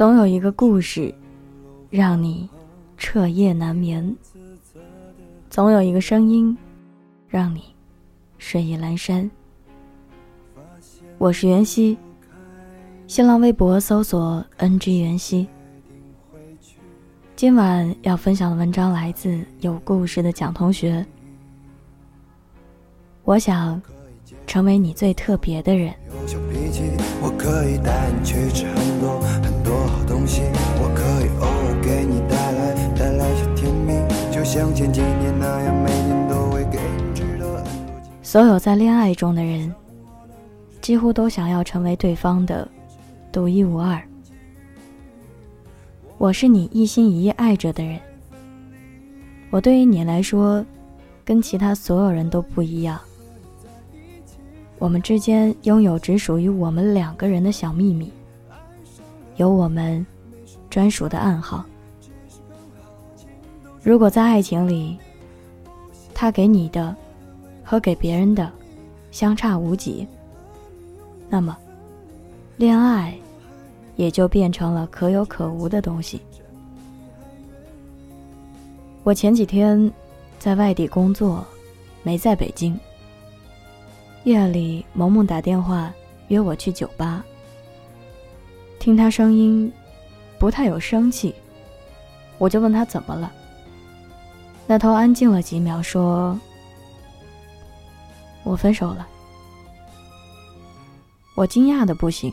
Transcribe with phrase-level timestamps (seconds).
[0.00, 1.14] 总有一个故事，
[1.90, 2.48] 让你
[2.96, 4.16] 彻夜难眠；
[5.50, 6.56] 总有一个声音，
[7.28, 7.62] 让你
[8.38, 9.30] 睡意阑珊。
[11.18, 11.98] 我是袁熙，
[13.06, 15.46] 新浪微博搜索 “ng 袁熙”。
[17.36, 21.04] 今晚要分享的文章来自有故事的蒋同学。
[23.24, 23.78] 我想
[24.46, 25.92] 成为你最特别的人。
[26.08, 26.84] 有小脾气，
[27.20, 29.20] 我可以带你去吃很多
[38.30, 39.74] 所有在恋爱中的人，
[40.80, 42.68] 几乎都想要成为对方的
[43.32, 44.00] 独一无二。
[46.16, 47.98] 我是你一心一意爱着的人，
[49.50, 50.64] 我对于你来说，
[51.24, 53.00] 跟其他所有人都不一样。
[54.78, 58.12] 我们之间拥有只属于我们两个人的小秘密，
[59.38, 60.06] 有我们
[60.70, 61.64] 专属的暗号。
[63.82, 64.96] 如果在爱情里，
[66.14, 66.94] 他给你的
[67.70, 68.50] 和给别人的
[69.12, 70.04] 相差无几，
[71.28, 71.56] 那么
[72.56, 73.16] 恋爱
[73.94, 76.20] 也就变成了可有可无的东西。
[79.04, 79.88] 我前几天
[80.36, 81.46] 在外地工作，
[82.02, 82.76] 没在北京。
[84.24, 85.94] 夜里，萌萌打电话
[86.26, 87.24] 约我去酒吧。
[88.80, 89.72] 听她声音，
[90.40, 91.32] 不太有生气，
[92.36, 93.32] 我就问她怎么了。
[94.66, 96.36] 那头安静了几秒，说
[98.44, 99.06] ：“我分手了。”
[101.36, 102.32] 我惊讶的不行，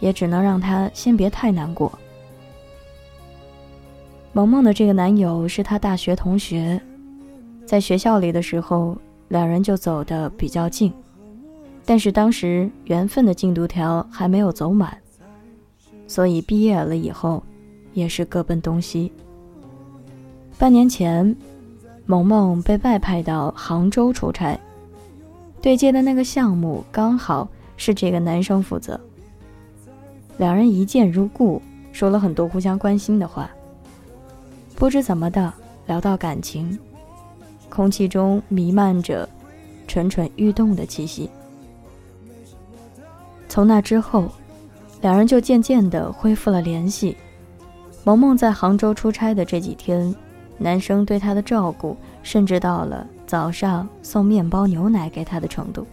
[0.00, 1.92] 也只能让他先别太难过。
[4.32, 6.80] 萌萌的这个男友是她大学同学，
[7.64, 8.96] 在学校里的时候。
[9.28, 10.92] 两人就走得比较近，
[11.84, 14.96] 但是当时缘分的进度条还没有走满，
[16.06, 17.42] 所以毕业了以后，
[17.94, 19.10] 也是各奔东西。
[20.58, 21.34] 半年前，
[22.04, 24.60] 萌萌被外派到杭州出差，
[25.64, 27.48] 对接的那个项目刚好
[27.78, 29.00] 是这个男生负责。
[30.36, 33.48] 两人一见如故，说了很多互相关心的话。
[34.76, 35.50] 不知怎么的，
[35.86, 36.78] 聊到感情。
[37.70, 39.26] 空气中弥漫着
[39.88, 41.30] 蠢蠢欲动的气息。
[43.48, 44.30] 从那之后，
[45.00, 47.16] 两人就渐渐地恢复了联系。
[48.04, 50.14] 萌萌在杭州出差的这几天，
[50.58, 55.86] 男生对她的照顾，甚至到了早上送面包、牛奶给他的程度。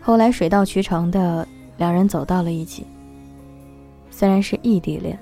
[0.00, 2.86] 后来水到渠成的，两人走到了一起。
[4.10, 5.18] 虽然是异地恋，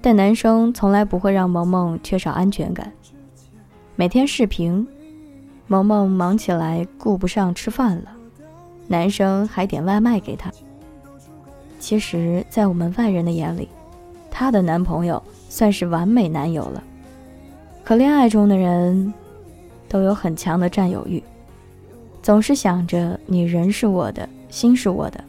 [0.00, 2.90] 但男生从来不会让萌萌缺少安全感。
[3.96, 4.86] 每天视频，
[5.66, 8.10] 萌萌忙起来顾不上吃饭了，
[8.88, 10.50] 男生还点外卖给她。
[11.78, 13.68] 其实，在我们外人的眼里，
[14.30, 16.82] 她的男朋友算是完美男友了。
[17.84, 19.12] 可恋爱中的人，
[19.90, 21.20] 都有很强的占有欲，
[22.22, 25.22] 总是想着你人是我的，心是我的，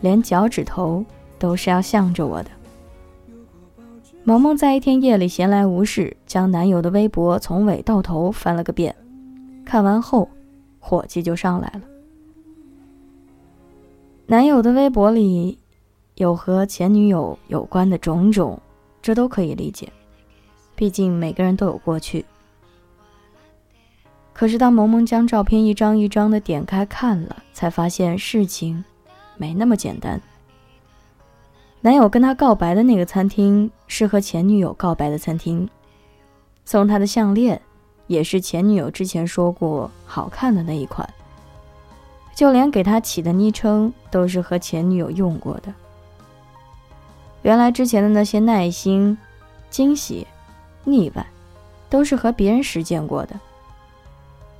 [0.00, 1.04] 连脚趾头
[1.38, 2.50] 都是要向着我的。
[4.24, 8.92] 萌萌在一天夜里闲来无事，将男友的微博从尾到头翻了个遍。
[9.64, 10.28] 看完后，
[10.80, 11.82] 火气就上来了。
[14.26, 15.56] 男友的微博里
[16.16, 18.60] 有和前女友有关的种种，
[19.00, 19.88] 这都可以理解，
[20.74, 22.24] 毕竟每个人都有过去。
[24.38, 28.84] 可是当萌萌将照片一张一张的点开看了，才发现事情
[29.36, 30.20] 没那么简单。
[31.80, 35.68] 男友跟她告白的那个餐厅是和前女友告白的餐厅，
[36.64, 37.60] 送她的项链
[38.06, 41.12] 也是前女友之前说过好看的那一款，
[42.32, 45.74] 就连给他起的昵称都是和前女友用过的。
[47.42, 49.18] 原来之前的那些耐心、
[49.68, 50.24] 惊喜、
[50.84, 51.26] 腻歪，
[51.90, 53.34] 都是和别人实践过的。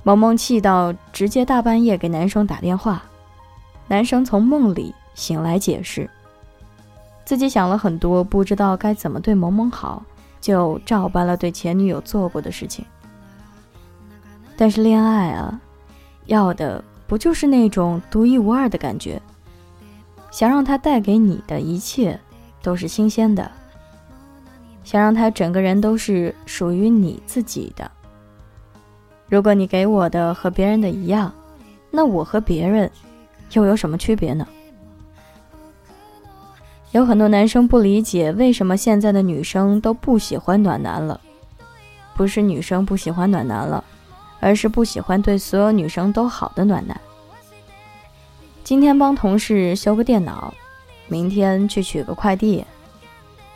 [0.03, 3.03] 萌萌气到直接大半夜给男生打电话，
[3.87, 6.09] 男生从梦里醒来解释。
[7.25, 10.03] 自己想了很多，不知道该怎么对萌萌好，
[10.41, 12.83] 就照搬了对前女友做过的事情。
[14.57, 15.59] 但是恋爱啊，
[16.25, 19.21] 要的不就是那种独一无二的感觉？
[20.31, 22.19] 想让他带给你的一切
[22.61, 23.51] 都是新鲜的，
[24.83, 27.89] 想让他整个人都是属于你自己的。
[29.29, 31.31] 如果你给我的和别人的一样，
[31.91, 32.89] 那我和别人
[33.53, 34.47] 又有什么区别呢？
[36.91, 41.21] 有很多男生不理解为什么现在的女生都不喜欢暖男了，
[42.15, 43.83] 不是女生不喜欢暖男了，
[44.39, 46.99] 而是不喜欢对所有女生都好的暖男。
[48.63, 50.51] 今天帮同事修个电脑，
[51.07, 52.65] 明天去取个快递，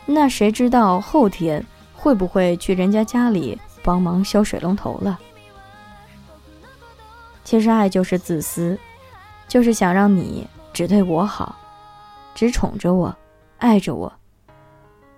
[0.06, 1.64] 那谁知道后天
[1.96, 5.18] 会不会去人家家里帮忙修水龙头了？
[7.44, 8.76] 其实爱就是自私，
[9.46, 11.54] 就是想让你只对我好，
[12.34, 13.14] 只宠着我，
[13.58, 14.12] 爱着我。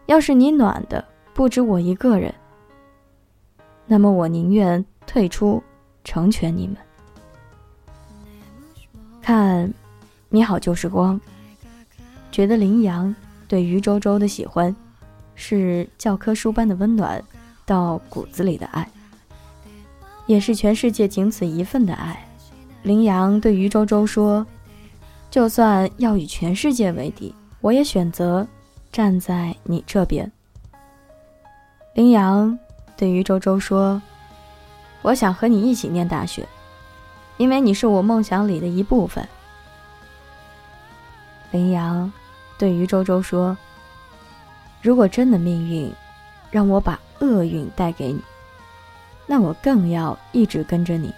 [0.06, 2.34] 要是你暖的不止我一个人，
[3.87, 5.62] 那么我宁愿退出，
[6.05, 6.76] 成全你们。
[9.23, 9.73] 看，
[10.28, 11.20] 你好就是光。
[12.31, 13.14] 觉得林阳
[13.49, 14.75] 对于周周的喜欢，
[15.34, 17.23] 是教科书般的温暖，
[17.64, 18.88] 到骨子里的爱，
[20.26, 22.26] 也是全世界仅此一份的爱。
[22.82, 24.46] 林阳对于周周说
[25.31, 28.46] ：“就算要与全世界为敌，我也选择。”
[28.93, 30.32] 站在你这边，
[31.93, 32.58] 林阳
[32.96, 34.00] 对于周周说
[35.02, 36.49] ：“我想和你一起念大学，
[37.37, 39.28] 因为你是我梦想里的一部分。”
[41.52, 42.11] 林阳
[42.56, 43.55] 对于周周说
[44.81, 45.93] ：“如果真的命运
[46.50, 48.23] 让我把厄运带给你，
[49.26, 51.12] 那我更要一直跟着你，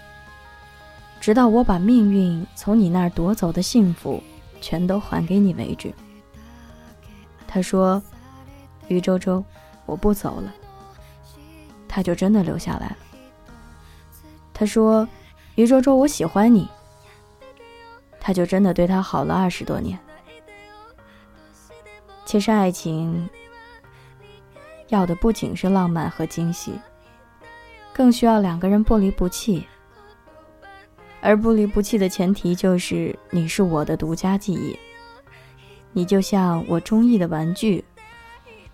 [1.20, 4.22] 直到我把命运从你那儿夺走的幸福
[4.60, 5.92] 全都还给你为止。”
[7.46, 8.02] 他说
[8.88, 9.44] ：“于周周，
[9.86, 10.54] 我不走了。”
[11.88, 12.96] 他就真的留下来了。
[14.52, 15.08] 他说
[15.56, 16.68] ：“于周周，我喜欢你。”
[18.20, 19.98] 他就真的对他好了二十多年。
[22.26, 23.26] 其实爱情
[24.88, 26.78] 要的不仅是浪漫和惊喜，
[27.98, 29.66] 更需要两个人不离不弃。
[31.20, 34.78] 而不离不弃的前提就是你是我的独家记忆。
[35.92, 37.84] 你就像我中意的玩具，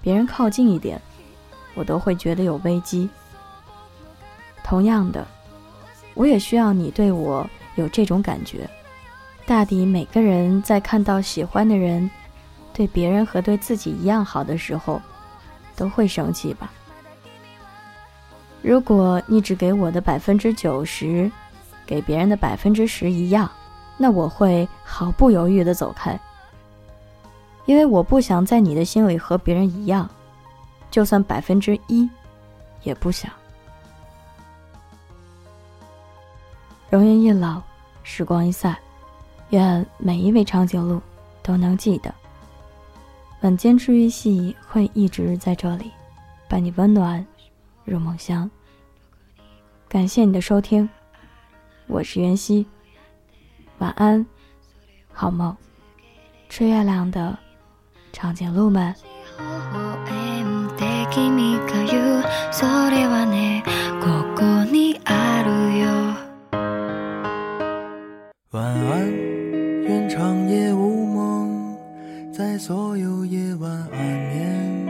[0.02, 1.00] 别人靠近一点，
[1.72, 3.08] 我都会觉得有危机。
[4.62, 5.26] 同样的，
[6.12, 8.68] 我也需要你对我有这种感觉。
[9.46, 12.10] 大抵每个人在看到喜欢的人
[12.74, 15.00] 对别人和对自己一样好的时候，
[15.74, 16.70] 都会生气吧。
[18.64, 21.30] 如果你只给我的百分之九十，
[21.84, 23.46] 给别人的百分之十一样，
[23.98, 26.18] 那我会毫不犹豫的走开。
[27.66, 30.08] 因为我不想在你的心里和别人一样，
[30.90, 32.08] 就算百分之一，
[32.84, 33.30] 也不想。
[36.88, 37.60] 容颜一老，
[38.02, 38.74] 时光一散，
[39.50, 41.02] 愿每一位长颈鹿
[41.42, 42.14] 都能记得，
[43.42, 45.90] 晚间治愈系会一直在这里，
[46.48, 47.24] 伴你温暖
[47.84, 48.50] 入梦乡。
[49.94, 50.88] 感谢你的收听，
[51.86, 52.66] 我是袁熙，
[53.78, 54.26] 晚安，
[55.12, 55.56] 好梦，
[56.48, 57.38] 吃月亮的。
[58.12, 58.92] 长颈鹿们。
[68.50, 69.12] 晚安，
[69.84, 71.78] 愿长夜无梦，
[72.32, 74.86] 在所有夜晚安眠。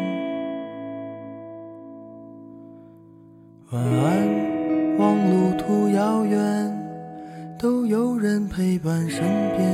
[3.71, 4.44] 晚安，
[4.99, 6.39] 望路途遥远，
[7.59, 9.23] 都有人陪伴身
[9.57, 9.65] 边。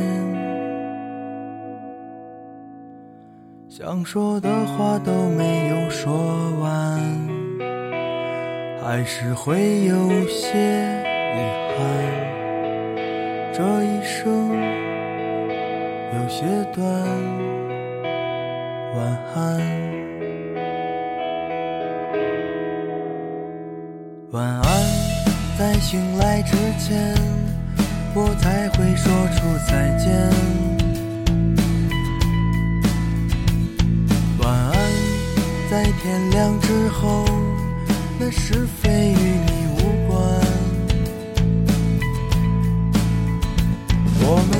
[3.69, 6.12] 想说的话都没有说
[6.60, 7.00] 完，
[8.82, 10.58] 还是会有些
[11.34, 11.39] 遗
[11.77, 11.79] 憾。
[13.53, 14.48] 这一生
[16.15, 16.84] 有些短，
[18.96, 18.98] 晚
[19.34, 19.60] 安，
[24.32, 25.00] 晚安。
[25.60, 27.14] 在醒来之前，
[28.14, 30.08] 我才会说出再见。
[34.38, 34.72] 晚安
[35.70, 37.26] 在天亮之后，
[38.19, 40.19] 那是非与你无关。
[44.22, 44.59] 我们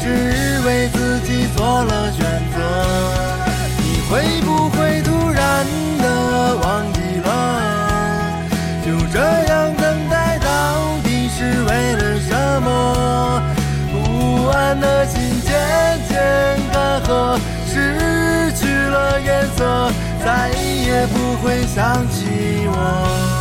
[0.00, 2.58] 只为自己做了选择。
[3.78, 5.66] 你会不会突然
[5.98, 7.28] 的忘记了？
[8.84, 13.42] 就这样等待到底是为了什么？
[13.92, 15.50] 不安的心渐
[16.08, 16.16] 渐
[16.72, 19.92] 干涸，失去了颜色，
[20.24, 23.39] 再也不会想起我。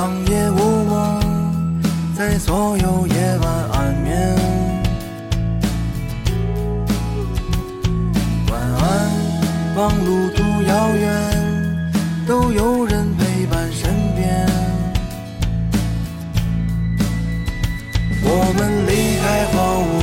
[0.00, 1.20] 长夜无梦，
[2.16, 4.34] 在所有夜晚安眠。
[8.50, 8.80] 晚安，
[9.76, 11.92] 望路途遥远，
[12.26, 14.48] 都有人陪伴身边。
[18.24, 19.99] 我们离开荒芜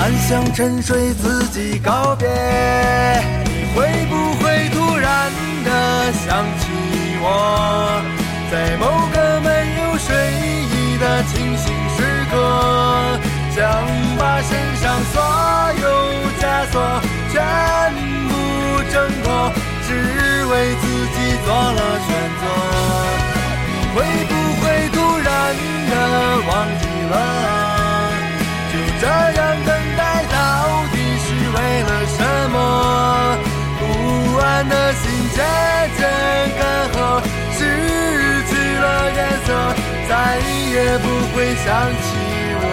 [0.00, 2.26] 晚安，向沉睡自己告别。
[3.44, 5.30] 你会不会突然
[5.62, 6.64] 的想起
[7.20, 8.02] 我，
[8.50, 9.48] 在某个没
[9.82, 10.08] 有睡
[10.72, 11.98] 意的清醒时
[12.30, 12.32] 刻？
[13.54, 13.60] 想
[14.16, 14.48] 把身
[14.80, 15.20] 上所
[15.82, 15.84] 有
[16.40, 16.42] 枷
[16.72, 16.80] 锁
[17.30, 17.36] 全
[18.30, 18.32] 部
[18.90, 19.52] 挣脱，
[19.86, 19.88] 只
[20.46, 22.08] 为自己做了选
[22.40, 22.42] 择。
[23.66, 24.64] 你会不会
[24.94, 25.28] 突然
[25.90, 25.92] 的
[26.48, 27.14] 忘记了？
[35.40, 35.46] 的
[35.88, 36.02] 心渐渐
[36.58, 36.98] 干涸，
[37.56, 37.58] 失
[38.48, 38.84] 去了
[39.16, 39.48] 颜色，
[40.08, 40.12] 再
[40.70, 41.04] 也不
[41.34, 42.06] 会想起
[42.60, 42.64] 我。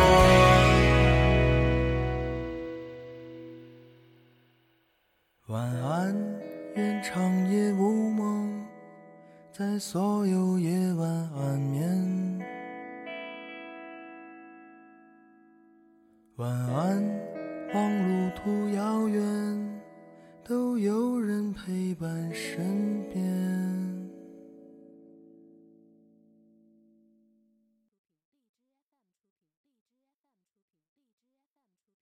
[5.48, 6.14] 晚安，
[6.76, 7.16] 愿长
[7.50, 8.66] 夜无梦，
[9.54, 11.88] 在所有夜晚安眠。
[16.36, 17.02] 晚安，
[17.74, 17.76] 望
[18.08, 19.24] 路途遥远，
[20.48, 22.97] 都有人陪伴身边。